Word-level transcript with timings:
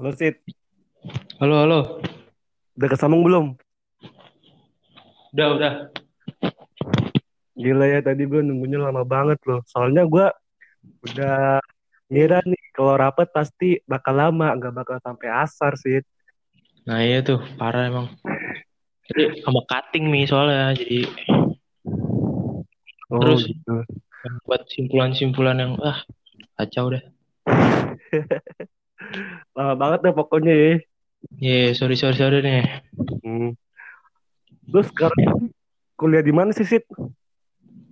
Halo 0.00 0.16
Sid, 0.16 0.32
Halo, 1.44 1.60
halo. 1.60 2.00
udah 2.80 2.88
kesambung 2.88 3.20
belum? 3.20 3.52
Udah, 5.36 5.46
udah. 5.60 5.72
Gila 7.52 7.84
ya 7.84 8.00
tadi 8.00 8.24
gue 8.24 8.40
nunggunya 8.40 8.80
lama 8.80 9.04
banget 9.04 9.36
loh. 9.44 9.60
Soalnya 9.68 10.08
gue 10.08 10.24
udah 11.04 11.60
ngira 12.08 12.40
nih 12.48 12.64
kalau 12.72 12.96
rapet 12.96 13.28
pasti 13.28 13.76
bakal 13.84 14.16
lama, 14.16 14.56
nggak 14.56 14.72
bakal 14.72 14.96
sampai 15.04 15.28
asar 15.36 15.76
Sid. 15.76 16.08
Nah 16.88 17.04
iya 17.04 17.20
tuh, 17.20 17.44
parah 17.60 17.92
emang. 17.92 18.08
Jadi 19.04 19.44
sama 19.44 19.60
cutting 19.68 20.08
nih 20.08 20.24
soalnya. 20.24 20.80
Jadi 20.80 21.04
Oh 23.12 23.20
terus 23.20 23.52
gitu. 23.52 23.84
buat 24.48 24.64
simpulan-simpulan 24.64 25.60
yang 25.60 25.76
ah 25.84 26.00
kacau 26.56 26.88
deh. 26.88 27.04
Lama 29.60 29.76
banget 29.76 29.98
deh 30.08 30.14
pokoknya 30.16 30.52
ya. 30.56 30.72
Ye, 31.36 31.76
sorry, 31.76 32.00
sorry, 32.00 32.16
sorry 32.16 32.40
nih. 32.40 32.64
Hmm. 33.20 33.52
Terus 34.72 34.88
sekarang 34.88 35.52
kuliah 36.00 36.24
di 36.24 36.32
mana 36.32 36.56
sih 36.56 36.64
Sid? 36.64 36.88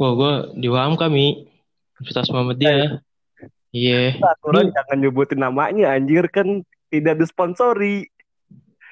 Wah, 0.01 0.17
gue 0.17 0.33
di 0.57 0.73
UHAM 0.73 0.97
kami. 0.97 1.45
Universitas 2.01 2.33
Muhammadiyah. 2.33 3.05
Iya. 3.69 4.17
Aturan 4.17 4.73
Lu, 4.73 4.73
jangan 4.73 4.97
nyebutin 4.97 5.41
namanya 5.45 5.93
anjir 5.93 6.25
kan 6.33 6.65
tidak 6.89 7.21
disponsori. 7.21 8.09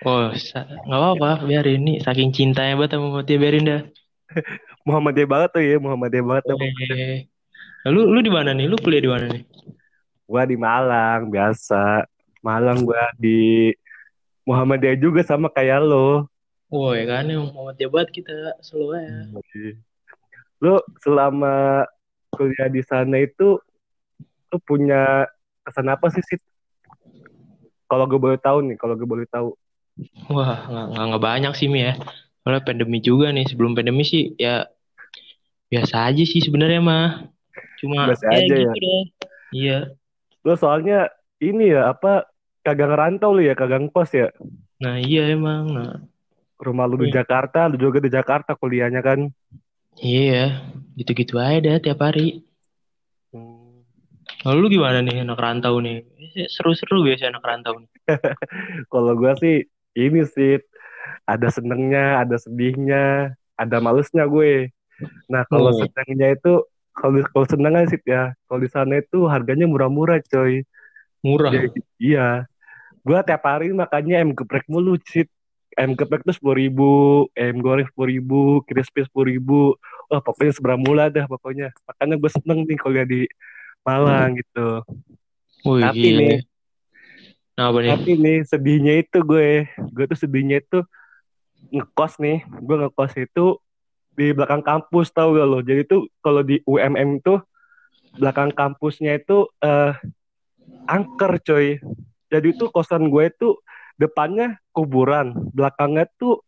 oh, 0.04 0.29
nggak 0.37 1.01
apa-apa, 1.01 1.48
biarin 1.48 1.80
nih. 1.80 1.96
Saking 2.04 2.29
cintanya 2.37 2.77
banget 2.77 3.01
sama 3.01 3.09
Muhammadiyah, 3.09 3.40
biarin 3.40 3.65
dah. 3.65 3.82
Muhammadiyah 4.87 5.29
banget 5.32 5.48
tuh 5.56 5.62
ya, 5.65 5.77
Muhammadiyah 5.80 6.24
banget. 6.29 6.45
dah. 6.45 6.56
Eh, 6.60 7.24
Lu, 7.88 8.04
lu 8.12 8.20
di 8.20 8.29
mana 8.29 8.52
nih? 8.52 8.68
Lu 8.68 8.77
kuliah 8.77 9.01
di 9.01 9.09
mana 9.09 9.32
nih? 9.32 9.43
Gua 10.29 10.43
di 10.45 10.59
Malang 10.60 11.32
biasa. 11.32 12.04
Malang 12.46 12.86
gua 12.86 13.10
di 13.18 13.74
Muhammadiyah 14.46 14.95
juga 15.02 15.27
sama 15.27 15.50
kayak 15.50 15.82
lo. 15.82 16.30
Oh 16.71 16.95
ya 16.95 17.02
kan, 17.07 17.26
yang 17.26 17.51
Muhammadiyah 17.51 17.90
banget 17.90 18.23
kita 18.23 18.54
selalu 18.62 19.02
ya. 19.02 19.18
Lu 20.62 20.79
selama 21.02 21.82
kuliah 22.30 22.71
di 22.71 22.82
sana 22.87 23.18
itu 23.18 23.59
lu 24.54 24.56
punya 24.62 25.26
kesan 25.66 25.90
apa 25.90 26.06
sih 26.15 26.23
Sid? 26.23 26.38
Kalau 27.87 28.06
gue 28.06 28.18
boleh 28.18 28.38
tahu 28.38 28.66
nih, 28.66 28.78
kalau 28.78 28.95
gue 28.99 29.06
boleh 29.06 29.26
tahu. 29.30 29.54
Wah, 30.30 30.66
nggak 30.66 31.04
nggak 31.10 31.23
banyak 31.23 31.52
sih 31.54 31.66
Mi 31.71 31.87
ya. 31.87 31.95
Soalnya 32.43 32.62
pandemi 32.62 32.99
juga 33.02 33.30
nih. 33.34 33.46
Sebelum 33.46 33.74
pandemi 33.74 34.02
sih 34.06 34.34
ya 34.38 34.66
biasa 35.71 36.10
aja 36.10 36.23
sih 36.23 36.43
sebenarnya 36.43 36.82
mah. 36.82 37.30
Cuma 37.82 38.10
Biasa 38.10 38.26
ya 38.30 38.38
aja 38.38 38.54
gitu 38.54 38.62
ya. 38.62 38.73
deh. 38.74 39.02
Iya. 39.54 39.78
Lu 40.46 40.54
soalnya 40.54 41.10
ini 41.43 41.74
ya 41.74 41.95
apa 41.95 42.26
kagak 42.66 42.88
ngerantau 42.90 43.30
lu 43.36 43.42
ya, 43.48 43.54
kagak 43.60 43.80
ngkos 43.86 44.10
ya. 44.20 44.28
Nah 44.82 44.96
iya 45.00 45.22
emang. 45.36 45.64
Nah 45.76 45.92
Rumah 46.56 46.86
lu 46.90 46.96
di 47.04 47.09
Iya. 47.12 47.20
Jakarta, 47.20 47.68
lu 47.70 47.76
juga 47.76 47.98
di 48.00 48.10
Jakarta 48.16 48.56
kuliahnya 48.56 49.00
kan. 49.04 49.20
iya. 50.02 50.64
Gitu-gitu 50.98 51.34
aja 51.37 51.59
deh 51.64 51.76
tiap 51.84 52.00
hari. 52.00 52.42
Hmm. 53.32 53.84
Lalu 54.46 54.59
lu 54.62 54.68
gimana 54.80 54.98
nih 55.06 55.22
anak 55.22 55.38
rantau 55.38 55.78
nih? 55.84 56.02
Eh, 56.38 56.48
Seru-seru 56.50 57.04
biasa 57.06 57.30
anak 57.32 57.44
rantau 57.44 57.74
nih. 57.82 57.90
Kalau 58.92 59.12
gue 59.20 59.32
sih 59.42 59.56
ini 59.96 60.20
sih 60.34 60.52
ada 61.26 61.48
senengnya, 61.50 62.22
ada 62.22 62.37
sedihnya, 62.38 63.34
ada 63.59 63.76
malesnya 63.82 64.25
gue. 64.26 64.70
Nah 65.32 65.42
kalau 65.50 65.70
Oh. 65.75 65.78
senengnya 65.78 66.28
itu 66.37 66.53
kalau 66.97 67.20
kalau 67.32 67.47
senengnya 67.47 67.84
sih 67.92 68.00
ya, 68.09 68.32
kalau 68.48 68.60
di 68.64 68.70
sana 68.72 68.94
itu 69.03 69.28
harganya 69.28 69.66
murah-murah 69.69 70.19
coy. 70.32 70.64
Murah. 71.26 71.50
Jadi, 71.53 71.69
iya. 72.00 72.47
Gua 73.06 73.22
tiap 73.22 73.47
hari 73.47 73.71
makannya 73.71 74.19
ayam 74.19 74.34
geprek 74.34 74.66
mulu, 74.66 74.99
Cid. 74.99 75.31
Ayam 75.78 75.94
geprek 75.94 76.26
tuh 76.26 76.34
sepuluh 76.34 76.59
ribu, 76.59 76.91
ayam 77.38 77.62
goreng 77.62 77.87
sepuluh 77.87 78.10
ribu, 78.10 78.41
crispy 78.66 79.06
sepuluh 79.06 79.31
ribu. 79.31 79.78
Wah, 80.10 80.19
pokoknya 80.19 80.53
seberang 80.59 80.83
mula 80.83 81.06
dah 81.06 81.31
pokoknya. 81.31 81.71
Makanya 81.87 82.19
gue 82.19 82.31
seneng 82.34 82.67
nih 82.67 82.78
kuliah 82.83 83.06
di 83.06 83.31
Malang 83.87 84.34
gitu. 84.43 84.83
Wih 85.62 85.87
Tapi 85.87 86.03
gila. 86.03 86.19
nih, 86.19 86.39
Nah 87.55 87.65
apa 87.71 87.78
nih? 87.78 87.91
tapi 87.94 88.11
nih 88.19 88.39
sedihnya 88.43 88.94
itu 89.06 89.19
gue, 89.23 89.71
gue 89.94 90.05
tuh 90.11 90.19
sedihnya 90.19 90.59
itu 90.59 90.83
ngekos 91.71 92.19
nih. 92.19 92.43
Gue 92.59 92.77
ngekos 92.83 93.12
itu 93.23 93.47
di 94.17 94.34
belakang 94.34 94.65
kampus 94.67 95.15
tau 95.15 95.31
gak 95.31 95.47
lo? 95.47 95.62
Jadi 95.62 95.87
tuh 95.87 96.11
kalau 96.19 96.43
di 96.43 96.59
UMM 96.67 97.23
tuh 97.23 97.38
belakang 98.19 98.50
kampusnya 98.50 99.15
itu 99.21 99.47
eh 99.62 99.94
angker 100.91 101.38
coy. 101.47 101.78
Jadi 102.26 102.59
tuh 102.59 102.69
kosan 102.75 103.09
gue 103.09 103.31
tuh 103.38 103.60
depannya 103.97 104.59
kuburan, 104.75 105.32
belakangnya 105.54 106.10
tuh 106.19 106.42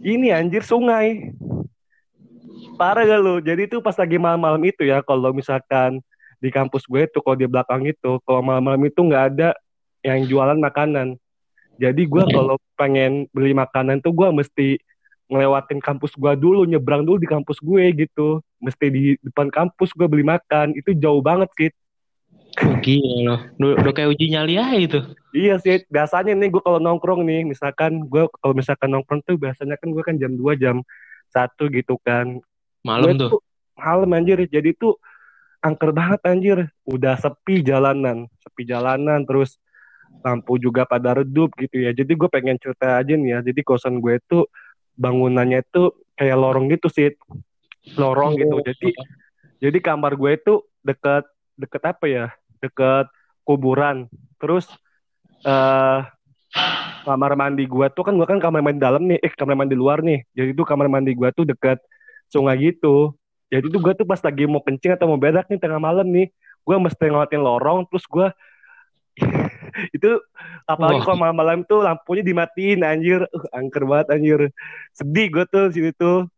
ini 0.00 0.32
anjir 0.32 0.64
sungai. 0.64 1.34
Parah 2.80 3.04
gak 3.04 3.20
lu? 3.20 3.36
Jadi 3.44 3.68
tuh 3.68 3.84
pas 3.84 3.92
lagi 3.92 4.16
malam-malam 4.16 4.60
itu 4.64 4.88
ya, 4.88 5.04
kalau 5.04 5.36
misalkan 5.36 6.00
di 6.40 6.48
kampus 6.48 6.88
gue 6.88 7.04
tuh 7.12 7.20
kalau 7.20 7.36
di 7.36 7.44
belakang 7.44 7.84
itu, 7.84 8.16
kalau 8.24 8.40
malam-malam 8.40 8.80
itu 8.88 9.04
nggak 9.04 9.24
ada 9.36 9.52
yang 10.00 10.24
jualan 10.24 10.56
makanan. 10.56 11.20
Jadi 11.76 12.08
gue 12.08 12.24
kalau 12.28 12.56
pengen 12.76 13.28
beli 13.32 13.52
makanan 13.52 14.00
tuh 14.00 14.12
gue 14.12 14.28
mesti 14.32 14.68
ngelewatin 15.28 15.80
kampus 15.80 16.12
gue 16.16 16.32
dulu, 16.36 16.64
nyebrang 16.64 17.04
dulu 17.04 17.20
di 17.20 17.28
kampus 17.28 17.60
gue 17.60 17.92
gitu. 17.96 18.40
Mesti 18.60 18.86
di 18.92 19.02
depan 19.24 19.48
kampus 19.48 19.92
gue 19.96 20.04
beli 20.04 20.24
makan. 20.24 20.76
Itu 20.76 20.92
jauh 20.96 21.24
banget 21.24 21.48
sih. 21.56 21.70
Oh, 22.58 22.74
gila 22.82 23.16
loh. 23.22 23.40
Udah, 23.78 23.92
kayak 23.94 24.10
uji 24.18 24.34
nyali 24.34 24.58
aja 24.58 24.74
itu. 24.74 25.00
Iya 25.30 25.62
sih, 25.62 25.86
biasanya 25.86 26.34
nih 26.34 26.50
gue 26.50 26.62
kalau 26.62 26.82
nongkrong 26.82 27.22
nih, 27.22 27.46
misalkan 27.46 28.10
gue 28.10 28.26
kalau 28.42 28.54
misalkan 28.54 28.90
nongkrong 28.90 29.22
tuh 29.22 29.38
biasanya 29.38 29.78
kan 29.78 29.88
gue 29.94 30.02
kan 30.02 30.18
jam 30.18 30.34
2 30.34 30.58
jam 30.58 30.82
satu 31.30 31.70
gitu 31.70 31.94
kan. 32.02 32.42
Malam 32.82 33.14
tuh. 33.14 33.38
tuh 33.38 33.40
malam 33.78 34.10
anjir, 34.12 34.42
jadi 34.50 34.74
tuh 34.74 34.98
angker 35.62 35.94
banget 35.94 36.20
anjir. 36.26 36.58
Udah 36.82 37.14
sepi 37.16 37.62
jalanan, 37.62 38.26
sepi 38.42 38.66
jalanan 38.66 39.22
terus 39.22 39.56
lampu 40.26 40.58
juga 40.58 40.82
pada 40.84 41.22
redup 41.22 41.54
gitu 41.56 41.86
ya. 41.86 41.94
Jadi 41.94 42.12
gue 42.18 42.28
pengen 42.28 42.58
cerita 42.58 42.98
aja 42.98 43.14
nih 43.14 43.38
ya. 43.38 43.46
Jadi 43.46 43.60
kosan 43.62 44.02
gue 44.02 44.18
tuh 44.26 44.50
bangunannya 44.98 45.62
tuh 45.70 45.94
kayak 46.18 46.36
lorong 46.36 46.68
gitu 46.68 46.90
sih, 46.90 47.14
lorong 47.96 48.36
gitu. 48.36 48.56
Jadi 48.66 48.90
jadi 49.60 49.78
kamar 49.80 50.18
gue 50.18 50.34
itu 50.36 50.54
deket 50.82 51.24
deket 51.56 51.82
apa 51.86 52.04
ya? 52.10 52.26
Deket 52.60 53.06
kuburan. 53.44 54.06
Terus 54.38 54.68
eh 55.44 56.00
kamar 57.04 57.32
mandi 57.38 57.64
gua 57.64 57.88
tuh 57.88 58.04
kan 58.04 58.14
gua 58.14 58.28
kan 58.28 58.38
kamar 58.38 58.60
mandi 58.60 58.80
dalam 58.82 59.02
nih, 59.08 59.18
eh 59.22 59.32
kamar 59.32 59.56
mandi 59.56 59.74
luar 59.74 60.04
nih. 60.04 60.22
Jadi 60.36 60.50
tuh 60.52 60.66
kamar 60.68 60.86
mandi 60.86 61.12
gua 61.16 61.32
tuh 61.32 61.48
dekat 61.48 61.80
sungai 62.28 62.60
gitu. 62.60 63.16
Jadi 63.50 63.66
tuh 63.72 63.80
gua 63.82 63.92
tuh 63.96 64.06
pas 64.06 64.20
lagi 64.20 64.44
mau 64.46 64.62
kencing 64.62 64.94
atau 64.94 65.10
mau 65.10 65.18
berak 65.18 65.48
nih 65.48 65.58
tengah 65.58 65.80
malam 65.80 66.06
nih, 66.06 66.30
gua 66.62 66.76
mesti 66.78 67.10
ngeliatin 67.10 67.42
lorong 67.42 67.88
terus 67.88 68.04
gua 68.06 68.30
itu 69.96 70.16
apalagi 70.64 71.02
Wah. 71.02 71.04
kalau 71.04 71.18
malam-malam 71.18 71.58
tuh 71.68 71.84
lampunya 71.84 72.24
dimatiin 72.24 72.80
anjir, 72.86 73.20
uh, 73.26 73.46
angker 73.52 73.84
banget 73.84 74.06
anjir. 74.16 74.40
Sedih 74.94 75.28
gua 75.32 75.44
tuh 75.48 75.72
sini 75.72 75.90
tuh. 75.96 76.30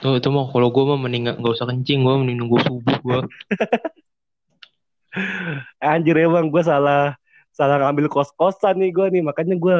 Tuh 0.00 0.16
itu 0.16 0.28
mah 0.30 0.48
kalau 0.54 0.70
gue 0.70 0.84
mah 0.86 0.96
mending 0.96 1.28
nggak 1.28 1.36
nggak 1.42 1.54
usah 1.58 1.66
kencing 1.66 2.06
gue 2.06 2.14
mending 2.14 2.38
nunggu 2.38 2.62
subuh 2.62 2.96
gue. 3.02 3.20
Anjir 5.82 6.16
emang 6.26 6.48
gua 6.52 6.62
salah 6.64 7.00
salah 7.50 7.76
ngambil 7.82 8.06
kos-kosan 8.12 8.78
nih 8.80 8.90
gua 8.94 9.06
nih, 9.12 9.22
makanya 9.26 9.54
gua 9.58 9.76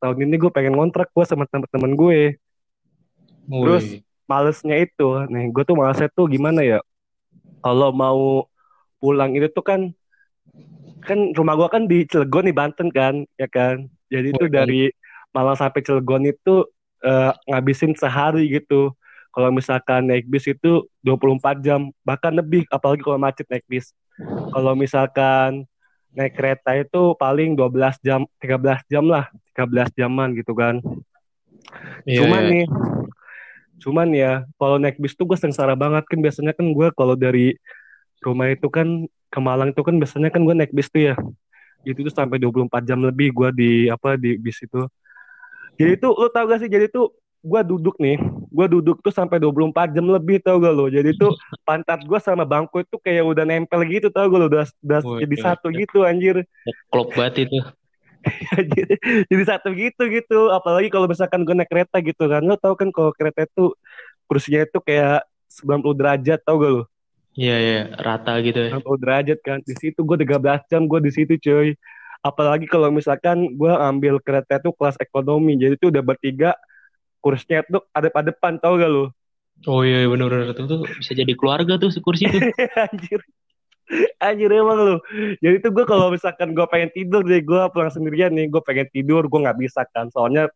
tahun 0.00 0.18
ini 0.28 0.36
gue 0.42 0.50
pengen 0.52 0.76
ngontrak 0.76 1.08
gua 1.16 1.24
sama 1.24 1.48
temen-temen 1.48 1.92
gue. 1.96 2.20
Terus 3.60 3.84
malesnya 4.30 4.74
itu, 4.84 5.04
nih 5.32 5.44
gue 5.54 5.62
tuh 5.68 5.76
malesnya 5.80 6.08
tuh 6.16 6.26
gimana 6.34 6.60
ya? 6.70 6.78
Kalau 7.64 7.90
mau 8.02 8.20
pulang 9.00 9.30
itu 9.38 9.48
tuh 9.56 9.64
kan, 9.70 9.80
kan 11.04 11.18
rumah 11.36 11.54
gue 11.58 11.68
kan 11.68 11.82
di 11.90 11.98
Cilegon 12.08 12.44
nih 12.48 12.56
Banten 12.56 12.88
kan, 12.92 13.14
ya 13.36 13.48
kan? 13.50 13.86
Jadi 14.12 14.32
itu 14.36 14.44
dari 14.48 14.88
Malang 15.34 15.58
sampai 15.58 15.82
Cilegon 15.84 16.24
itu 16.30 16.64
eh, 17.04 17.32
ngabisin 17.50 17.92
sehari 17.98 18.48
gitu. 18.54 18.94
Kalau 19.34 19.50
misalkan 19.50 20.06
naik 20.06 20.30
bis 20.30 20.46
itu 20.46 20.86
24 21.02 21.58
jam, 21.66 21.90
bahkan 22.06 22.30
lebih, 22.32 22.64
apalagi 22.70 23.02
kalau 23.02 23.18
macet 23.18 23.46
naik 23.50 23.66
bis. 23.66 23.90
Kalau 24.54 24.72
misalkan 24.78 25.66
naik 26.14 26.38
kereta 26.38 26.78
itu 26.78 27.18
paling 27.18 27.58
12 27.58 27.98
jam, 28.00 28.22
13 28.38 28.80
jam 28.86 29.04
lah, 29.10 29.26
13 29.52 29.90
jaman 29.98 30.32
gitu 30.38 30.54
kan. 30.54 30.78
Iya, 32.06 32.22
Cuman 32.22 32.42
iya. 32.46 32.50
nih, 32.54 32.66
cuman 33.82 34.08
ya 34.14 34.32
kalau 34.56 34.78
naik 34.78 34.96
bis 35.02 35.18
tuh 35.18 35.26
gue 35.26 35.38
sengsara 35.38 35.74
banget 35.74 36.06
kan 36.06 36.18
biasanya 36.22 36.52
kan 36.54 36.70
gue 36.70 36.88
kalau 36.94 37.18
dari 37.18 37.58
rumah 38.22 38.48
itu 38.48 38.70
kan 38.70 39.04
ke 39.28 39.38
Malang 39.42 39.74
itu 39.74 39.82
kan 39.82 39.98
biasanya 39.98 40.30
kan 40.30 40.46
gue 40.46 40.54
naik 40.54 40.70
bis 40.70 40.86
tuh 40.88 41.12
ya. 41.12 41.14
Itu 41.82 42.06
tuh 42.06 42.14
sampai 42.14 42.38
24 42.38 42.86
jam 42.86 43.02
lebih 43.02 43.34
gue 43.34 43.48
di 43.52 43.70
apa 43.90 44.14
di 44.14 44.38
bis 44.38 44.62
itu. 44.62 44.86
Jadi 45.74 45.98
tuh 45.98 46.14
lu 46.14 46.30
tau 46.30 46.46
gak 46.46 46.62
sih 46.62 46.70
jadi 46.70 46.86
tuh 46.86 47.10
gue 47.44 47.60
duduk 47.66 47.98
nih, 47.98 48.16
gue 48.54 48.66
duduk 48.70 49.02
tuh 49.02 49.10
sampai 49.10 49.42
24 49.42 49.90
jam 49.90 50.06
lebih 50.06 50.38
tau 50.38 50.62
gak 50.62 50.74
lo. 50.74 50.86
Jadi 50.86 51.18
tuh 51.18 51.34
pantat 51.66 52.06
gue 52.06 52.18
sama 52.22 52.46
bangku 52.46 52.86
itu 52.86 52.96
kayak 53.02 53.26
udah 53.26 53.42
nempel 53.42 53.82
gitu 53.90 54.14
tau 54.14 54.30
gak 54.30 54.38
lo, 54.38 54.46
udah, 54.46 54.64
udah 54.86 55.00
Wih, 55.02 55.26
jadi 55.26 55.34
gila. 55.34 55.44
satu 55.50 55.66
gitu 55.74 55.98
anjir. 56.06 56.46
Klop 56.88 57.10
banget 57.18 57.50
itu. 57.50 57.58
jadi 59.30 59.42
satu 59.44 59.68
gitu 59.76 60.08
gitu 60.08 60.48
apalagi 60.48 60.88
kalau 60.88 61.04
misalkan 61.04 61.44
gue 61.44 61.52
naik 61.52 61.68
kereta 61.68 62.00
gitu 62.00 62.24
kan 62.24 62.40
lo 62.40 62.56
tau 62.56 62.72
kan 62.72 62.88
kalau 62.88 63.12
kereta 63.12 63.44
itu 63.44 63.76
kursinya 64.24 64.64
itu 64.64 64.80
kayak 64.80 65.28
90 65.52 65.92
derajat 65.92 66.40
tau 66.40 66.56
gak 66.56 66.72
lo 66.72 66.84
Iya 67.34 67.56
iya 67.58 67.80
rata 67.98 68.38
gitu 68.40 68.56
ya. 68.56 68.78
90 68.78 69.02
derajat 69.02 69.38
kan 69.42 69.58
di 69.60 69.74
situ 69.76 70.00
gue 70.00 70.16
13 70.24 70.70
jam 70.70 70.88
gue 70.88 71.00
di 71.02 71.10
situ 71.12 71.34
cuy 71.36 71.76
apalagi 72.24 72.64
kalau 72.64 72.88
misalkan 72.88 73.52
gue 73.52 73.72
ambil 73.74 74.16
kereta 74.22 74.56
itu 74.56 74.72
kelas 74.72 74.96
ekonomi 74.96 75.60
jadi 75.60 75.76
itu 75.76 75.92
udah 75.92 76.00
bertiga 76.00 76.56
kursinya 77.24 77.64
tuh 77.64 77.88
ada 77.96 78.12
pada 78.12 78.28
depan 78.28 78.60
tau 78.60 78.76
gak 78.76 78.92
lo 78.92 79.08
Oh 79.64 79.80
iya 79.86 80.04
benar-benar 80.10 80.52
itu 80.52 80.66
tuh 80.66 80.84
bisa 80.84 81.12
jadi 81.14 81.32
keluarga 81.38 81.78
tuh 81.80 81.88
kursi 82.02 82.28
itu. 82.28 82.36
anjir 82.90 83.20
Anjir 84.16 84.48
emang 84.48 84.78
lu. 84.80 84.96
Jadi 85.44 85.56
tuh 85.60 85.70
gue 85.72 85.84
kalau 85.84 86.08
misalkan 86.08 86.56
gue 86.56 86.66
pengen 86.72 86.90
tidur 86.92 87.20
deh, 87.20 87.44
gue 87.44 87.60
pulang 87.68 87.92
sendirian 87.92 88.32
nih, 88.32 88.48
gue 88.48 88.60
pengen 88.64 88.88
tidur, 88.88 89.28
gue 89.28 89.40
nggak 89.44 89.60
bisa 89.60 89.84
kan. 89.92 90.08
Soalnya 90.08 90.48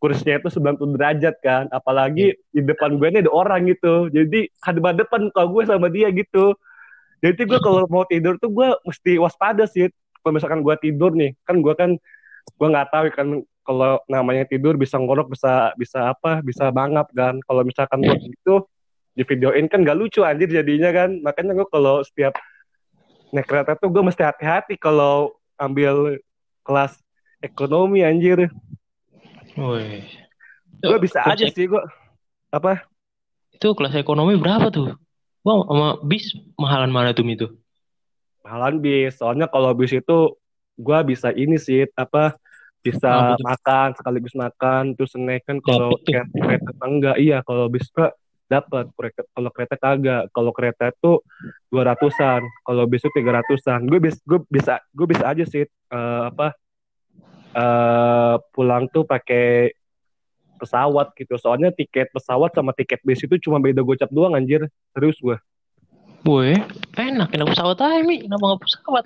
kursinya 0.00 0.40
itu 0.40 0.48
90 0.60 0.96
derajat 0.96 1.36
kan. 1.44 1.68
Apalagi 1.72 2.32
di 2.52 2.60
depan 2.64 2.96
gue 2.96 3.06
ini 3.12 3.20
ada 3.24 3.32
orang 3.32 3.68
gitu. 3.68 4.08
Jadi 4.08 4.48
hadap 4.64 4.96
depan 4.96 5.28
kalau 5.32 5.60
gue 5.60 5.62
sama 5.68 5.92
dia 5.92 6.08
gitu. 6.12 6.56
Jadi 7.20 7.40
gue 7.48 7.60
kalau 7.60 7.84
mau 7.88 8.04
tidur 8.08 8.36
tuh 8.40 8.48
gue 8.52 8.68
mesti 8.84 9.20
waspada 9.20 9.68
sih. 9.68 9.88
Kalau 10.20 10.32
misalkan 10.36 10.64
gue 10.64 10.74
tidur 10.80 11.12
nih, 11.12 11.36
kan 11.44 11.60
gue 11.60 11.74
kan 11.76 11.90
gue 12.48 12.68
nggak 12.68 12.88
tahu 12.92 13.04
kan 13.12 13.28
kalau 13.64 13.98
namanya 14.06 14.44
tidur 14.44 14.76
bisa 14.76 15.00
ngorok 15.00 15.32
bisa 15.32 15.72
bisa 15.80 16.12
apa 16.12 16.44
bisa 16.44 16.68
bangap 16.68 17.08
kan 17.16 17.40
kalau 17.48 17.64
misalkan 17.64 18.04
gue 18.04 18.16
gitu 18.30 18.62
di 19.14 19.22
videoin 19.24 19.66
kan 19.66 19.82
gak 19.82 19.96
lucu 19.96 20.20
anjir 20.22 20.46
jadinya 20.46 20.92
kan 20.92 21.18
makanya 21.24 21.56
gue 21.56 21.66
kalau 21.72 22.04
setiap 22.04 22.36
naik 23.34 23.50
kereta 23.50 23.74
tuh 23.74 23.90
gue 23.90 24.02
mesti 24.04 24.22
hati-hati 24.22 24.78
kalau 24.78 25.34
ambil 25.58 26.18
kelas 26.62 26.94
ekonomi 27.42 28.00
anjir. 28.06 28.48
Woi. 29.58 30.06
Gue 30.80 30.98
bisa 31.02 31.22
aja 31.26 31.46
sih 31.50 31.66
gue. 31.66 31.82
Apa? 32.54 32.86
Itu 33.52 33.74
kelas 33.74 33.94
ekonomi 33.98 34.38
berapa 34.38 34.70
tuh? 34.70 34.94
Wah, 35.44 35.60
sama 35.68 35.88
bis 36.06 36.32
mahalan 36.56 36.90
mana 36.94 37.12
tuh 37.12 37.26
itu? 37.28 37.52
Mahalan 38.46 38.80
bis. 38.80 39.20
Soalnya 39.20 39.50
kalau 39.50 39.76
bis 39.76 39.92
itu 39.92 40.38
gue 40.80 40.98
bisa 41.06 41.30
ini 41.34 41.60
sih 41.60 41.86
apa 41.94 42.34
bisa 42.84 43.40
makan 43.40 43.96
sekaligus 43.96 44.36
makan 44.36 44.92
terus 44.92 45.16
naik 45.16 45.48
kan 45.48 45.56
kalau 45.64 45.96
kereta 46.04 46.70
enggak? 46.84 47.16
Iya 47.16 47.40
kalau 47.40 47.72
bis 47.72 47.88
dapat 48.44 48.92
kalau 49.32 49.50
kereta 49.50 49.76
kagak. 49.80 50.28
Kalau 50.30 50.52
kereta 50.52 50.92
itu 50.92 51.24
dua 51.72 51.82
ratusan 51.96 52.44
kalau 52.62 52.84
bis 52.84 53.00
itu 53.00 53.10
tiga 53.16 53.40
ratusan. 53.40 53.88
Gue 53.88 53.98
bisa 54.04 54.20
gue 54.28 54.40
bisa 54.52 54.74
gue 54.92 55.06
bisa 55.08 55.24
aja 55.24 55.44
sih 55.48 55.64
uh, 55.90 56.28
apa 56.28 56.52
uh, 57.56 58.36
pulang 58.52 58.84
tuh 58.92 59.08
pakai 59.08 59.72
pesawat 60.60 61.16
gitu. 61.16 61.40
Soalnya 61.40 61.72
tiket 61.72 62.12
pesawat 62.12 62.52
sama 62.52 62.76
tiket 62.76 63.00
bis 63.02 63.24
itu 63.24 63.40
cuma 63.40 63.58
beda 63.58 63.80
gocap 63.80 64.12
doang 64.12 64.36
anjir. 64.36 64.68
Serius 64.92 65.16
gue. 65.18 65.40
Boy, 66.24 66.56
enak 66.96 67.36
enak 67.36 67.52
pesawat 67.52 67.84
aja 67.84 68.00
mi, 68.00 68.24
kenapa 68.24 68.56
nggak 68.56 68.60
pesawat? 68.64 69.04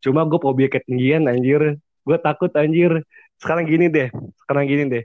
Cuma 0.00 0.24
gue 0.24 0.40
fobia 0.40 0.72
ketinggian 0.72 1.28
anjir, 1.28 1.76
gue 2.04 2.18
takut 2.20 2.50
anjir. 2.56 3.04
Sekarang 3.40 3.64
gini 3.64 3.88
deh, 3.88 4.08
sekarang 4.44 4.68
gini 4.68 4.84
deh. 4.88 5.04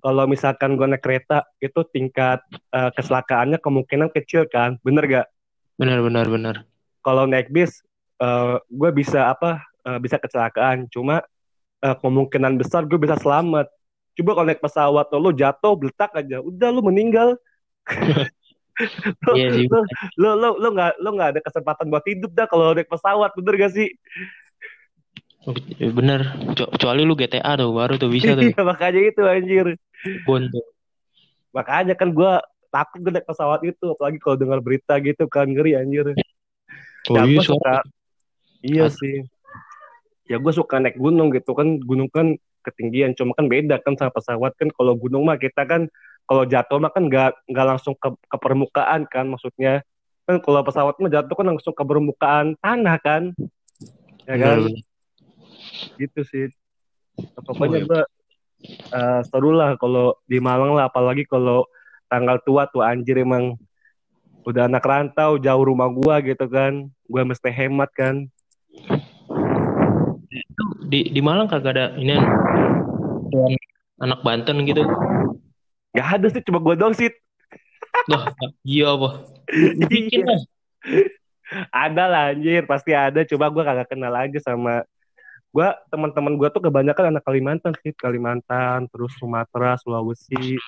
Kalau 0.00 0.24
misalkan 0.24 0.80
gue 0.80 0.86
naik 0.88 1.04
kereta 1.04 1.44
itu 1.60 1.84
tingkat 1.92 2.40
uh, 2.72 2.88
keselakaannya 2.96 3.60
kemungkinan 3.60 4.08
kecil 4.12 4.48
kan. 4.48 4.80
Bener 4.80 5.04
gak? 5.04 5.26
Bener 5.76 6.00
bener 6.00 6.26
bener. 6.28 6.56
Kalau 7.04 7.28
naik 7.28 7.52
bis 7.52 7.84
uh, 8.20 8.56
eh, 8.56 8.56
gue 8.68 8.90
bisa 8.96 9.28
apa 9.32 9.60
uh, 9.84 10.00
bisa 10.00 10.16
kecelakaan. 10.16 10.88
Cuma 10.88 11.20
uh, 11.84 11.96
kemungkinan 12.00 12.56
besar 12.56 12.88
gue 12.88 12.96
bisa 12.96 13.16
selamat. 13.20 13.68
Coba 14.16 14.30
kalau 14.40 14.48
naik 14.48 14.64
pesawat 14.64 15.06
lo 15.12 15.30
jatuh 15.36 15.76
beletak 15.76 16.10
aja. 16.16 16.40
Udah 16.40 16.68
lo 16.72 16.80
meninggal. 16.80 17.36
Lo, 19.28 19.32
iya 19.40 19.52
lo, 19.68 19.80
lo 20.16 20.30
lo 20.36 20.48
lo 20.56 20.68
nggak 20.72 20.92
lo 21.00 21.08
nggak 21.12 21.30
ada 21.36 21.40
kesempatan 21.44 21.92
buat 21.92 22.04
hidup 22.08 22.32
dah 22.32 22.48
kalau 22.48 22.72
naik 22.72 22.88
pesawat. 22.88 23.36
Bener 23.36 23.54
gak 23.56 23.72
sih 23.76 23.88
Bener, 25.80 26.36
kecuali 26.52 27.00
lu 27.00 27.16
GTA 27.16 27.56
tuh 27.56 27.72
baru 27.72 27.96
tuh 27.96 28.12
bisa 28.12 28.36
tuh. 28.36 28.52
Iya, 28.52 28.60
makanya 28.70 29.00
itu 29.00 29.22
anjir. 29.24 29.66
Buntu. 30.28 30.60
Makanya 31.56 31.96
kan 31.96 32.12
gue 32.12 32.32
takut 32.68 32.98
gue 33.00 33.12
naik 33.12 33.26
pesawat 33.26 33.64
itu, 33.64 33.84
apalagi 33.96 34.20
kalau 34.20 34.36
dengar 34.36 34.60
berita 34.60 35.00
gitu 35.00 35.24
kan 35.32 35.48
ngeri 35.48 35.80
anjir. 35.80 36.12
Oh 37.08 37.16
ya, 37.16 37.24
iya, 37.24 37.40
suka, 37.40 37.74
iya 38.60 38.86
sih. 38.92 39.24
Ya 40.28 40.36
gue 40.36 40.52
suka 40.52 40.76
naik 40.76 41.00
gunung 41.00 41.32
gitu 41.32 41.56
kan, 41.56 41.80
gunung 41.80 42.12
kan 42.12 42.36
ketinggian, 42.60 43.16
cuma 43.16 43.32
kan 43.32 43.48
beda 43.48 43.80
kan 43.80 43.96
sama 43.96 44.12
pesawat 44.12 44.52
kan. 44.60 44.68
Kalau 44.76 44.92
gunung 44.94 45.24
mah 45.24 45.40
kita 45.40 45.64
kan 45.64 45.88
kalau 46.28 46.44
jatuh 46.44 46.76
mah 46.78 46.92
kan 46.92 47.08
nggak 47.08 47.48
nggak 47.48 47.66
langsung 47.66 47.96
ke, 47.96 48.12
ke 48.12 48.36
permukaan 48.36 49.08
kan, 49.08 49.24
maksudnya 49.26 49.80
kan 50.28 50.38
kalau 50.44 50.60
pesawat 50.62 50.94
mah 51.00 51.10
jatuh 51.10 51.34
kan 51.34 51.46
langsung 51.48 51.72
ke 51.72 51.82
permukaan 51.82 52.54
tanah 52.60 52.96
kan, 53.00 53.22
ya 54.28 54.36
kan? 54.36 54.68
Benar, 54.68 54.89
gitu 55.98 56.20
sih. 56.26 56.52
Pokoknya 57.36 57.80
oh, 57.80 57.82
iya. 57.82 57.88
gue 57.88 58.02
uh, 58.92 59.20
seru 59.26 59.52
lah 59.52 59.76
kalau 59.80 60.16
di 60.28 60.38
Malang 60.40 60.76
lah 60.76 60.88
apalagi 60.88 61.24
kalau 61.24 61.64
tanggal 62.10 62.42
tua 62.42 62.66
tuh 62.68 62.84
anjir 62.84 63.22
emang 63.22 63.56
udah 64.44 64.66
anak 64.66 64.84
rantau 64.84 65.36
jauh 65.36 65.64
rumah 65.64 65.88
gua 65.92 66.18
gitu 66.24 66.48
kan. 66.48 66.88
Gua 67.06 67.22
mesti 67.22 67.48
hemat 67.52 67.90
kan. 67.92 68.26
Di 70.88 71.12
di 71.12 71.20
Malang 71.20 71.46
kagak 71.46 71.76
ada 71.76 71.86
ini 71.96 72.16
anak 74.00 74.20
Banten 74.24 74.64
gitu. 74.64 74.82
Gak 75.94 76.08
ada 76.20 76.26
sih 76.30 76.42
cuma 76.44 76.58
gua 76.62 76.74
dong 76.74 76.96
sih. 76.96 77.10
Loh, 78.08 78.22
iya 78.64 78.94
apa? 78.96 79.08
Bikin 79.90 80.24
lah 80.24 80.40
ada 81.74 82.04
lah 82.06 82.22
anjir. 82.32 82.64
Pasti 82.64 82.96
ada. 82.96 83.22
Coba 83.26 83.52
gua 83.52 83.62
kagak 83.66 83.92
kenal 83.92 84.14
aja 84.16 84.38
sama 84.40 84.86
gue 85.50 85.68
teman-teman 85.90 86.38
gue 86.38 86.48
tuh 86.54 86.62
kebanyakan 86.62 87.14
anak 87.14 87.22
Kalimantan 87.26 87.74
sih. 87.82 87.90
Kalimantan 87.94 88.86
terus 88.90 89.14
Sumatera 89.18 89.74
Sulawesi. 89.82 90.58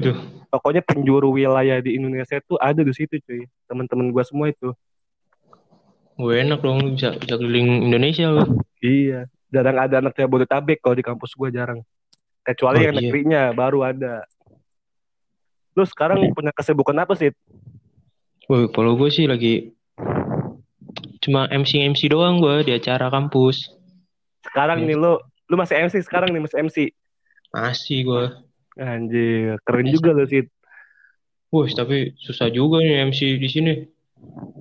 Duh. 0.00 0.16
pokoknya 0.48 0.80
penjuru 0.80 1.28
wilayah 1.36 1.76
di 1.84 2.00
Indonesia 2.00 2.40
itu 2.40 2.56
ada 2.56 2.80
di 2.80 2.92
situ 2.94 3.20
cuy. 3.20 3.44
Teman-teman 3.66 4.14
gue 4.14 4.24
semua 4.24 4.48
itu. 4.48 4.72
Gue 6.16 6.40
enak 6.40 6.62
dong. 6.62 6.94
Bisa 6.94 7.18
bisa 7.18 7.34
keliling 7.36 7.90
Indonesia 7.90 8.30
lo 8.30 8.44
iya. 8.80 9.26
Jarang 9.50 9.76
ada 9.82 9.98
anak 9.98 10.14
Jabodetabek 10.14 10.78
kalau 10.78 10.94
di 10.94 11.04
kampus 11.04 11.34
gue 11.34 11.50
jarang. 11.50 11.82
Kecuali 12.46 12.80
oh, 12.80 12.84
yang 12.86 12.94
iya. 12.96 13.00
negerinya 13.02 13.42
baru 13.50 13.82
ada. 13.82 14.24
Lu 15.74 15.82
sekarang 15.82 16.22
punya 16.32 16.54
kesibukan 16.54 16.96
apa 17.02 17.14
sih 17.18 17.30
Woi, 18.50 18.66
kalau 18.74 18.98
gue 18.98 19.06
sih 19.14 19.30
lagi 19.30 19.70
cuma 21.22 21.46
MC 21.54 21.86
MC 21.86 22.10
doang 22.10 22.42
gue 22.42 22.66
di 22.66 22.74
acara 22.74 23.06
kampus 23.06 23.79
sekarang 24.44 24.88
nih 24.88 24.96
lu 24.96 25.20
lu 25.50 25.54
masih 25.58 25.76
MC 25.86 26.00
sekarang 26.06 26.30
nih 26.30 26.42
masih 26.42 26.58
MC. 26.62 26.76
Masih 27.50 27.98
gue. 28.06 28.24
Anjir, 28.78 29.58
keren 29.66 29.86
masih. 29.90 29.94
juga 29.98 30.10
lo 30.14 30.24
sih. 30.24 30.46
Wah, 31.50 31.66
tapi 31.74 32.14
susah 32.22 32.46
juga 32.54 32.78
nih 32.78 33.10
MC 33.10 33.36
di 33.42 33.48
sini. 33.50 33.72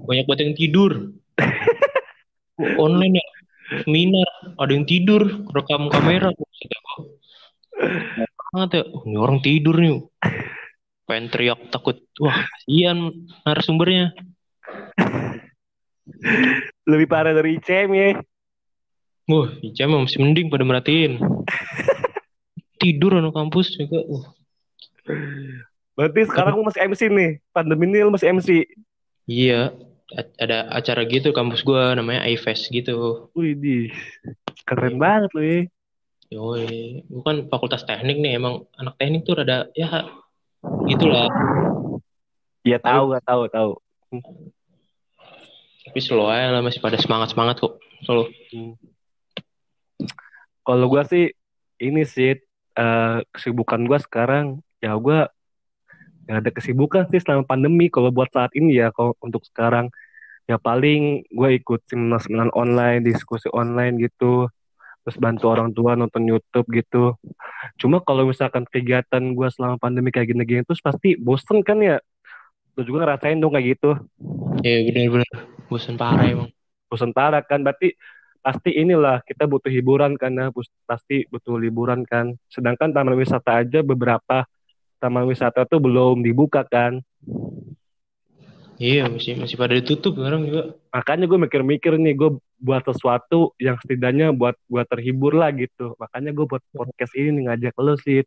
Banyak 0.10 0.26
banget 0.26 0.42
yang 0.50 0.56
tidur. 0.58 0.92
Online 2.84 3.22
ya. 3.22 3.28
Seminar, 3.86 4.30
ada 4.58 4.72
yang 4.74 4.90
tidur, 4.90 5.46
rekam 5.54 5.94
kamera. 5.94 6.34
Banget 8.50 8.82
ya, 8.82 8.84
oh, 8.90 9.06
ini 9.06 9.18
orang 9.22 9.38
tidur 9.46 9.78
nih. 9.78 10.02
Pengen 11.06 11.30
teriak 11.30 11.70
takut. 11.70 12.02
Wah, 12.18 12.50
kasihan 12.50 13.14
narasumbernya. 13.46 14.18
Lebih 16.90 17.06
parah 17.06 17.38
dari 17.38 17.62
ICM 17.62 17.90
ya. 17.94 18.18
Wah, 19.30 19.50
ICM 19.62 20.10
masih 20.10 20.20
mending 20.26 20.50
pada 20.50 20.66
merhatiin. 20.66 21.22
Tidur 22.82 23.14
anak 23.14 23.38
kampus 23.38 23.78
juga. 23.78 24.02
Uh. 24.10 24.26
Berarti 25.94 26.26
sekarang 26.26 26.58
lu 26.58 26.66
masih 26.66 26.82
MC 26.90 27.02
nih. 27.14 27.32
Pandemi 27.54 27.86
ini 27.86 28.02
lu 28.02 28.10
masih 28.10 28.34
MC. 28.34 28.66
Iya, 29.30 29.70
ada 30.42 30.66
acara 30.74 31.06
gitu 31.06 31.30
kampus 31.30 31.62
gua 31.62 31.94
namanya 31.94 32.26
iFest 32.26 32.74
gitu. 32.74 33.30
Wih, 33.38 33.54
di 33.54 33.94
keren 34.66 34.98
banget 34.98 35.30
loh 35.38 35.46
ya. 35.46 35.60
Yoi, 36.30 37.06
bukan 37.10 37.50
fakultas 37.50 37.86
teknik 37.86 38.22
nih, 38.22 38.38
emang 38.38 38.66
anak 38.78 38.98
teknik 39.02 39.26
tuh 39.26 39.38
rada 39.38 39.70
ya 39.74 40.10
gitulah. 40.90 41.30
Iya 42.62 42.78
tahu, 42.82 43.18
gak 43.18 43.26
tahu, 43.26 43.42
tahu. 43.50 43.72
Tapi 45.90 46.00
slow 46.06 46.30
aja 46.30 46.54
lah 46.54 46.62
masih 46.62 46.82
pada 46.82 47.02
semangat 47.02 47.34
semangat 47.34 47.62
kok, 47.62 47.82
solo. 48.06 48.30
Hmm. 48.54 48.78
Kalau 50.70 50.86
gue 50.86 51.02
sih 51.10 51.26
ini 51.82 52.06
sih 52.06 52.38
uh, 52.78 53.26
kesibukan 53.34 53.90
gue 53.90 53.98
sekarang 54.06 54.62
ya 54.78 54.94
gue 54.94 55.26
gak 56.30 56.38
ada 56.46 56.52
kesibukan 56.54 57.10
sih 57.10 57.18
selama 57.26 57.42
pandemi. 57.42 57.90
Kalau 57.90 58.14
buat 58.14 58.30
saat 58.30 58.54
ini 58.54 58.78
ya 58.78 58.94
kalau 58.94 59.18
untuk 59.18 59.42
sekarang 59.50 59.90
ya 60.46 60.62
paling 60.62 61.26
gue 61.26 61.50
ikut 61.58 61.90
seminar 61.90 62.54
online, 62.54 63.02
diskusi 63.02 63.50
online 63.50 63.98
gitu. 63.98 64.46
terus 65.00 65.16
bantu 65.16 65.50
orang 65.50 65.74
tua 65.74 65.98
nonton 65.98 66.22
YouTube 66.22 66.70
gitu. 66.70 67.18
Cuma 67.82 67.98
kalau 68.04 68.30
misalkan 68.30 68.68
kegiatan 68.70 69.34
gue 69.34 69.48
selama 69.50 69.82
pandemi 69.82 70.14
kayak 70.14 70.36
gini-gini 70.36 70.62
terus 70.62 70.86
pasti 70.86 71.18
bosen 71.18 71.66
kan 71.66 71.82
ya. 71.82 71.98
Lu 72.78 72.86
juga 72.86 73.08
ngerasain 73.08 73.42
dong 73.42 73.58
kayak 73.58 73.74
gitu. 73.74 73.98
Iya 74.62 74.86
benar-benar 74.86 75.50
bosan 75.66 75.98
parah 75.98 76.30
emang. 76.30 76.52
Bosen 76.92 77.10
parah 77.10 77.42
kan 77.42 77.66
berarti 77.66 77.98
pasti 78.40 78.76
inilah 78.76 79.22
kita 79.28 79.46
butuh 79.46 79.72
hiburan 79.72 80.16
karena 80.16 80.52
pasti 80.88 81.28
butuh 81.28 81.60
liburan 81.60 82.04
kan. 82.08 82.36
Sedangkan 82.48 82.92
taman 82.92 83.16
wisata 83.20 83.62
aja 83.62 83.84
beberapa 83.84 84.48
taman 85.00 85.28
wisata 85.28 85.64
tuh 85.64 85.80
belum 85.80 86.24
dibuka 86.24 86.64
kan. 86.68 87.00
Iya 88.80 89.12
masih 89.12 89.36
masih 89.36 89.60
pada 89.60 89.76
ditutup 89.76 90.16
sekarang 90.16 90.48
juga. 90.48 90.72
Makanya 90.96 91.28
gue 91.28 91.40
mikir-mikir 91.44 92.00
nih 92.00 92.16
gue 92.16 92.40
buat 92.64 92.84
sesuatu 92.88 93.52
yang 93.60 93.76
setidaknya 93.84 94.32
buat 94.32 94.56
buat 94.72 94.88
terhibur 94.88 95.36
lah 95.36 95.52
gitu. 95.52 96.00
Makanya 96.00 96.32
gue 96.32 96.46
buat 96.48 96.64
podcast 96.72 97.12
ini 97.20 97.36
nih 97.36 97.44
ngajak 97.52 97.76
lo 97.76 98.00
sih. 98.00 98.24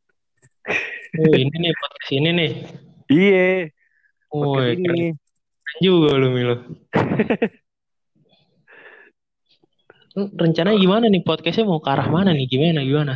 Oh, 1.17 1.33
ini 1.33 1.57
nih 1.57 1.73
podcast 1.73 2.11
ini 2.13 2.31
nih. 2.37 2.51
Iya. 3.09 3.49
Oh, 4.33 4.57
Podcast 4.57 4.81
ini. 4.81 5.13
keren 5.13 5.79
juga 5.81 6.11
lu 6.17 6.29
Milo. 6.33 6.57
Lu 10.13 10.29
Rencananya 10.29 10.77
gimana 10.77 11.09
nih 11.09 11.25
podcastnya 11.25 11.65
mau 11.65 11.81
ke 11.81 11.89
arah 11.89 12.05
mana 12.13 12.37
nih? 12.37 12.45
Gimana 12.45 12.85
gimana? 12.85 13.15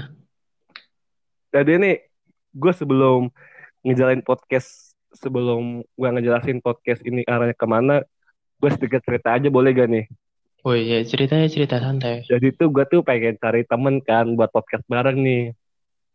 Jadi 1.52 1.76
nih 1.76 1.96
gue 2.56 2.72
sebelum 2.72 3.28
ngejalanin 3.84 4.24
podcast 4.24 4.96
sebelum 5.12 5.84
gue 5.84 6.08
ngejelasin 6.08 6.64
podcast 6.64 7.04
ini 7.04 7.20
arahnya 7.28 7.52
ke 7.52 7.66
mana, 7.68 8.00
gue 8.56 8.70
sedikit 8.72 9.04
cerita 9.04 9.36
aja 9.36 9.48
boleh 9.52 9.76
gak 9.76 9.88
nih? 9.92 10.04
Oh 10.64 10.72
iya 10.72 11.04
ceritanya 11.04 11.46
cerita 11.52 11.76
santai. 11.78 12.24
Jadi 12.24 12.56
tuh 12.56 12.72
gue 12.72 12.84
tuh 12.88 13.04
pengen 13.04 13.36
cari 13.36 13.68
temen 13.68 14.00
kan 14.00 14.32
buat 14.32 14.48
podcast 14.48 14.82
bareng 14.88 15.20
nih. 15.20 15.52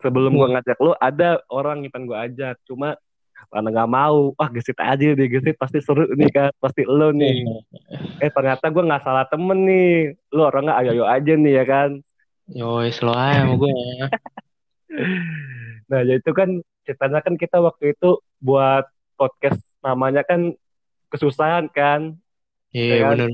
Sebelum 0.02 0.34
gue 0.34 0.48
ngajak 0.50 0.82
lu, 0.82 0.98
ada 0.98 1.46
orang 1.54 1.86
yang 1.86 1.94
pengen 1.94 2.10
gue 2.10 2.18
ajak. 2.18 2.58
Cuma 2.66 2.98
karena 3.50 3.68
nggak 3.72 3.90
mau, 3.90 4.36
wah 4.36 4.50
gesit 4.52 4.78
aja 4.78 5.08
deh, 5.12 5.28
gesit 5.28 5.56
pasti 5.56 5.82
seru 5.82 6.06
nih 6.12 6.30
kan, 6.30 6.52
pasti 6.60 6.84
lo 6.84 7.10
nih. 7.10 7.48
Eh 8.20 8.30
ternyata 8.30 8.68
gue 8.68 8.84
nggak 8.84 9.02
salah 9.02 9.26
temen 9.26 9.66
nih. 9.66 10.14
Lu 10.30 10.44
orangnya 10.44 10.78
ayo-ayo 10.78 11.04
aja 11.04 11.34
nih 11.34 11.54
ya 11.58 11.66
kan. 11.66 11.90
Yoi 12.48 12.92
slow 12.92 13.12
aja 13.12 13.42
sama 13.44 13.56
gue. 13.58 13.72
Nah 15.88 16.04
jadi 16.04 16.20
itu 16.20 16.32
kan 16.32 16.50
ceritanya 16.84 17.20
kan 17.20 17.36
kita 17.36 17.60
waktu 17.60 17.96
itu 17.96 18.20
buat 18.40 18.88
podcast 19.16 19.60
namanya 19.80 20.24
kan 20.24 20.56
kesusahan 21.08 21.68
kan. 21.68 22.16
Iya 22.72 22.96
Ya 22.96 22.98
kan? 23.04 23.12
bener. 23.18 23.32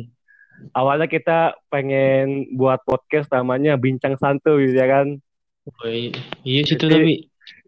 Awalnya 0.74 1.06
kita 1.06 1.38
pengen 1.70 2.50
buat 2.58 2.82
podcast 2.82 3.30
namanya 3.30 3.78
Bincang 3.78 4.18
Santuy 4.18 4.74
ya 4.74 4.90
kan. 4.90 5.22
Oh, 5.70 5.86
iya, 5.86 6.18
iya 6.42 6.62
sih 6.66 6.74
Jadi- 6.74 6.90
tapi 6.90 7.14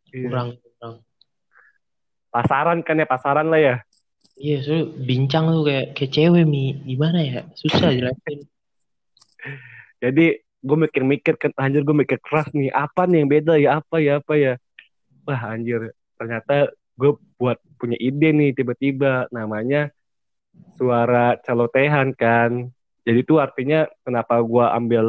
Iya. 0.10 0.26
kurang. 0.26 0.50
Pasaran 2.30 2.86
kan 2.86 3.02
ya, 3.02 3.08
pasaran 3.10 3.50
lah 3.50 3.62
ya. 3.62 3.76
Iya, 4.40 4.58
soalnya 4.64 4.86
bincang 5.04 5.46
tuh 5.52 5.64
kayak 5.68 5.86
kayak 6.00 6.12
cewek 6.16 6.46
mi 6.48 6.80
gimana 6.88 7.20
ya 7.20 7.42
susah 7.60 7.92
jelasin. 7.92 8.48
Jadi 10.04 10.40
gue 10.40 10.78
mikir-mikir 10.80 11.36
kan 11.36 11.52
anjir 11.60 11.84
gue 11.84 11.96
mikir 11.96 12.20
keras 12.24 12.48
nih 12.56 12.72
apa 12.72 13.04
nih 13.04 13.24
yang 13.24 13.30
beda 13.32 13.54
ya 13.60 13.70
apa 13.84 14.00
ya 14.00 14.24
apa 14.24 14.34
ya. 14.40 14.54
Wah 15.28 15.42
anjir 15.44 15.92
ternyata 16.16 16.72
gue 16.96 17.12
buat 17.36 17.60
punya 17.76 18.00
ide 18.00 18.32
nih 18.32 18.56
tiba-tiba 18.56 19.28
namanya 19.32 19.92
suara 20.80 21.36
celotehan 21.44 22.16
kan. 22.16 22.72
Jadi 23.04 23.20
itu 23.20 23.44
artinya 23.44 23.92
kenapa 24.08 24.40
gue 24.40 24.66
ambil 24.72 25.06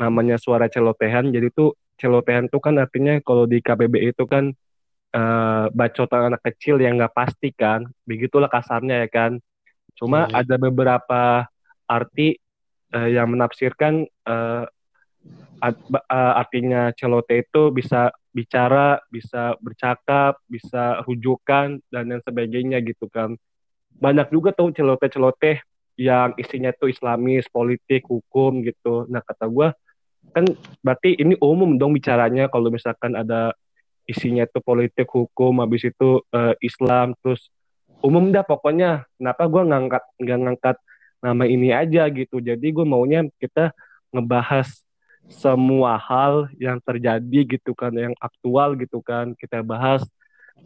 namanya 0.00 0.40
suara 0.40 0.68
celotehan. 0.72 1.28
Jadi 1.28 1.52
tuh 1.52 1.76
celotehan 2.00 2.48
tuh 2.48 2.60
kan 2.64 2.80
artinya 2.80 3.20
kalau 3.20 3.44
di 3.44 3.60
KBB 3.60 4.16
itu 4.16 4.24
kan 4.24 4.52
eh, 5.12 5.66
bacotan 5.70 6.32
anak 6.32 6.42
kecil 6.42 6.80
yang 6.80 6.98
nggak 6.98 7.14
pasti 7.14 7.52
kan. 7.52 7.86
Begitulah 8.08 8.50
kasarnya 8.50 9.06
ya 9.06 9.08
kan. 9.10 9.32
Cuma 9.96 10.28
Iya. 10.28 10.44
ada 10.44 10.54
beberapa 10.58 11.46
arti 11.86 12.38
eh, 12.94 13.08
yang 13.12 13.34
menafsirkan 13.34 14.06
eh, 14.06 14.64
art- 15.58 15.86
eh, 15.90 16.32
artinya 16.38 16.94
celote 16.94 17.42
itu 17.42 17.74
bisa 17.74 18.14
bicara, 18.30 19.00
bisa 19.08 19.56
bercakap, 19.64 20.36
bisa 20.46 21.00
rujukan 21.08 21.80
dan 21.88 22.02
lain 22.12 22.22
sebagainya 22.22 22.84
gitu 22.84 23.08
kan. 23.08 23.34
Banyak 23.96 24.28
juga 24.28 24.52
tuh 24.52 24.76
celoteh-celoteh 24.76 25.64
yang 25.96 26.36
isinya 26.36 26.68
tuh 26.76 26.92
islamis, 26.92 27.48
politik, 27.48 28.04
hukum 28.04 28.60
gitu. 28.60 29.08
Nah 29.08 29.24
kata 29.24 29.48
gua 29.48 29.72
kan 30.36 30.44
berarti 30.84 31.16
ini 31.16 31.32
umum 31.40 31.80
dong 31.80 31.96
bicaranya 31.96 32.52
kalau 32.52 32.68
misalkan 32.68 33.16
ada 33.16 33.56
isinya 34.06 34.46
tuh 34.46 34.62
politik, 34.62 35.06
hukum, 35.10 35.62
habis 35.62 35.86
itu 35.86 36.22
eh, 36.30 36.54
Islam, 36.62 37.12
terus 37.20 37.50
umum 38.00 38.30
dah 38.30 38.46
pokoknya. 38.46 39.04
Kenapa 39.18 39.42
gua 39.50 39.62
ngangkat 39.66 40.02
nggak 40.22 40.38
ngangkat 40.46 40.76
nama 41.24 41.44
ini 41.48 41.74
aja 41.74 42.06
gitu. 42.12 42.38
Jadi 42.38 42.70
gue 42.70 42.86
maunya 42.86 43.26
kita 43.40 43.72
ngebahas 44.14 44.68
semua 45.26 45.98
hal 45.98 46.46
yang 46.54 46.78
terjadi 46.78 47.58
gitu 47.58 47.74
kan, 47.74 47.90
yang 47.90 48.14
aktual 48.22 48.78
gitu 48.78 49.02
kan, 49.02 49.34
kita 49.34 49.58
bahas 49.66 50.06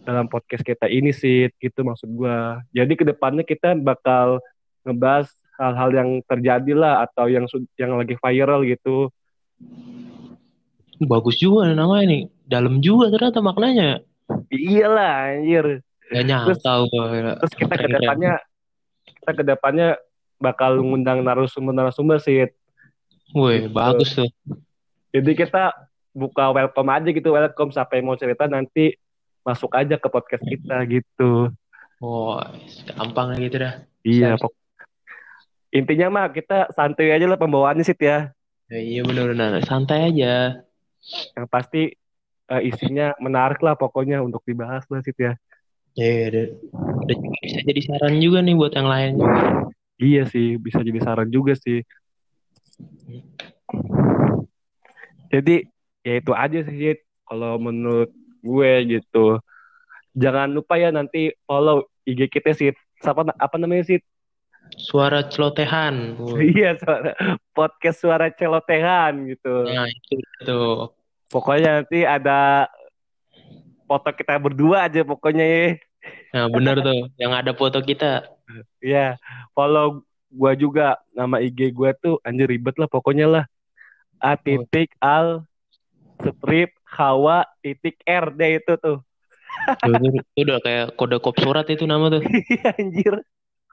dalam 0.04 0.28
podcast 0.28 0.60
kita 0.60 0.84
ini 0.84 1.16
sih, 1.16 1.48
gitu 1.56 1.80
maksud 1.80 2.12
gua. 2.12 2.60
Jadi 2.76 2.92
ke 2.92 3.04
depannya 3.08 3.40
kita 3.40 3.72
bakal 3.80 4.44
ngebahas 4.84 5.32
hal-hal 5.56 5.90
yang 5.92 6.10
terjadi 6.24 6.72
lah 6.76 6.94
atau 7.08 7.28
yang 7.28 7.44
yang 7.80 7.96
lagi 7.96 8.16
viral 8.20 8.64
gitu. 8.68 9.08
Bagus 11.00 11.40
juga 11.40 11.72
namanya 11.72 12.06
nih. 12.12 12.22
Dalam 12.44 12.84
juga 12.84 13.08
ternyata 13.08 13.40
maknanya. 13.40 14.04
Iyalah 14.52 15.32
anjir. 15.32 15.80
Gak 16.10 16.24
nyangka 16.26 16.72
gue. 16.86 17.06
Terus 17.40 17.54
kita 17.56 17.72
Keren-keren. 17.72 17.80
ke 17.80 17.98
depannya 18.02 18.32
kita 19.06 19.30
ke 19.32 19.44
depannya 19.46 19.88
bakal 20.36 20.80
ngundang 20.80 21.24
narasumber-narasumber 21.24 22.20
sih. 22.20 22.48
Wih, 23.32 23.70
bagus 23.70 24.16
tuh. 24.18 24.28
Jadi 25.14 25.32
kita 25.34 25.72
buka 26.10 26.50
welcome 26.50 26.90
aja 26.90 27.08
gitu, 27.14 27.30
welcome 27.30 27.70
siapa 27.70 27.94
yang 27.96 28.10
mau 28.10 28.18
cerita 28.18 28.50
nanti 28.50 28.94
masuk 29.46 29.70
aja 29.72 29.96
ke 29.96 30.08
podcast 30.10 30.42
kita 30.42 30.76
gitu. 30.90 31.48
Oh, 32.02 32.40
gampang 32.90 33.36
gitu 33.38 33.60
dah. 33.60 33.84
Iya, 34.02 34.34
pok- 34.40 34.56
intinya 35.70 36.08
mah 36.10 36.26
kita 36.32 36.72
santai 36.74 37.12
aja 37.12 37.28
lah 37.28 37.38
pembawaannya 37.38 37.84
sih 37.84 37.94
ya. 38.00 38.32
Ya, 38.72 38.78
iya 38.80 39.00
benar-benar 39.04 39.60
santai 39.68 40.10
aja. 40.10 40.64
Yang 41.36 41.46
pasti 41.50 41.82
eh, 42.50 42.62
isinya 42.66 43.14
menarik 43.22 43.62
lah 43.62 43.78
pokoknya 43.78 44.20
untuk 44.20 44.42
dibahas 44.44 44.84
lah 44.90 45.00
sih 45.04 45.14
ya. 45.16 45.34
Iya, 45.98 46.54
udah 46.70 47.16
juga 47.18 47.36
bisa 47.42 47.58
jadi 47.66 47.80
saran 47.82 48.14
juga 48.22 48.38
nih 48.46 48.54
buat 48.54 48.72
yang 48.72 48.88
lain 48.88 49.10
juga. 49.18 49.42
Iya 50.00 50.22
sih, 50.30 50.56
bisa 50.56 50.80
jadi 50.80 51.00
saran 51.02 51.28
juga 51.28 51.52
sih. 51.58 51.82
Jadi 55.30 55.66
ya 56.02 56.14
itu 56.18 56.32
aja 56.34 56.58
sih 56.64 56.98
kalau 57.28 57.58
menurut 57.60 58.10
gue 58.42 58.72
gitu. 58.86 59.38
Jangan 60.16 60.50
lupa 60.50 60.74
ya 60.80 60.90
nanti 60.90 61.30
follow 61.46 61.86
IG 62.08 62.30
kita 62.32 62.50
sih. 62.56 62.74
Siapa 62.98 63.28
apa 63.28 63.56
namanya 63.60 63.86
sih? 63.86 63.98
Suara 64.76 65.26
celotehan. 65.26 66.14
Iya, 66.54 66.76
suara, 66.78 67.14
podcast 67.56 67.98
suara 67.98 68.26
celotehan 68.30 69.26
gitu. 69.30 69.54
Nah, 69.66 69.88
itu 69.88 70.14
tuh. 70.46 70.94
Pokoknya 71.30 71.82
nanti 71.82 72.02
ada 72.02 72.66
foto 73.86 74.10
kita 74.14 74.38
berdua 74.38 74.86
aja 74.86 75.02
pokoknya 75.02 75.46
ya. 75.46 75.66
Nah, 76.34 76.46
bener 76.50 76.82
tuh. 76.82 77.10
Yang 77.18 77.32
ada 77.34 77.52
foto 77.54 77.78
kita. 77.82 78.26
Iya, 78.82 79.18
follow 79.54 80.02
gua 80.30 80.54
juga 80.54 80.98
nama 81.10 81.42
IG 81.42 81.74
gua 81.74 81.90
tuh 81.94 82.22
anjir 82.22 82.46
ribet 82.46 82.78
lah 82.78 82.86
pokoknya 82.86 83.26
lah. 83.26 83.44
A 84.22 84.38
titik 84.38 84.94
al 85.02 85.42
strip 86.20 86.76
hawa 86.84 87.46
titik 87.62 87.98
R 88.06 88.30
deh 88.34 88.62
itu 88.62 88.74
tuh. 88.78 88.98
Itu, 89.82 90.22
itu 90.38 90.46
udah 90.46 90.58
kayak 90.62 90.86
kode 90.94 91.18
kop 91.18 91.36
surat 91.38 91.66
itu 91.66 91.86
nama 91.86 92.10
tuh. 92.10 92.22
Iya 92.54 92.70
anjir. 92.78 93.14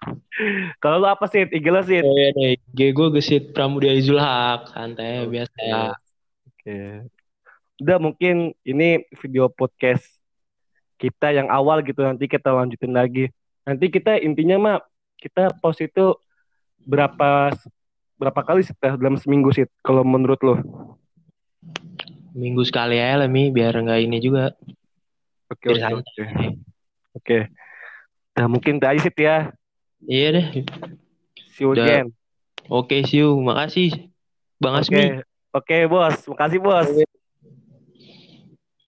Kalau 0.84 1.01
lu 1.01 1.08
apa 1.10 1.25
sih? 1.30 1.46
IG 1.50 1.66
lu 1.68 1.82
sih? 1.84 2.00
Oh 2.01 2.13
iya 2.16 2.30
deh, 2.34 2.56
G 2.74 2.80
gue 2.94 3.08
gesit 3.18 3.54
Pramudia 3.54 3.94
Izul 3.94 4.22
Haq. 4.22 4.72
Santai, 4.72 5.25
Oke. 5.25 5.32
biasa. 5.34 5.62
Oke. 6.48 6.77
Udah 7.77 7.98
mungkin 8.01 8.58
ini 8.66 9.06
video 9.22 9.50
podcast 9.50 10.06
kita 10.98 11.30
yang 11.30 11.48
awal 11.54 11.86
gitu 11.86 12.01
nanti 12.01 12.25
kita 12.25 12.50
lanjutin 12.50 12.94
lagi. 12.94 13.30
Nanti 13.66 13.86
kita 13.94 14.18
intinya 14.18 14.58
mah 14.58 14.77
kita 15.22 15.54
post 15.62 15.86
itu 15.86 16.18
berapa 16.82 17.54
berapa 18.18 18.42
kali 18.42 18.66
sih 18.66 18.74
dalam 18.82 19.18
seminggu 19.22 19.54
sih 19.54 19.70
kalau 19.86 20.01
menurut 20.01 20.42
lo? 20.42 20.56
Minggu 22.38 22.66
sekali 22.66 23.01
aja 23.01 23.25
lah, 23.25 23.30
Mi. 23.30 23.50
Biar 23.50 23.77
nggak 23.77 24.01
ini 24.01 24.18
juga. 24.22 24.54
Oke 25.50 25.74
oke 25.74 25.94
oke. 26.01 26.24
Oke. 27.18 27.39
Nah 28.38 28.46
mungkin 28.46 28.77
itu 28.77 28.86
aja 28.86 29.00
sih 29.01 29.13
ya. 29.18 29.50
Iya 30.06 30.27
deh. 30.36 30.48
See 31.58 31.66
you 31.66 31.74
Udah. 31.74 32.06
again. 32.06 32.08
Oke, 32.70 33.01
see 33.08 33.24
you. 33.24 33.34
Makasih. 33.42 34.12
Bang 34.62 34.77
Oke. 34.77 34.86
Asmi. 34.86 35.04
Oke 35.56 35.77
bos, 35.89 36.18
makasih 36.30 36.60
bos. 36.62 36.89